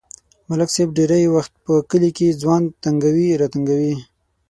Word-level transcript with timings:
ملک 0.49 0.69
صاحب 0.75 0.89
ډېری 0.97 1.23
وخت 1.35 1.53
په 1.65 1.73
کلي 1.89 2.11
کې 2.17 2.37
ځوان 2.41 2.61
تنگوي 2.83 3.29
راتنگوي. 3.41 3.95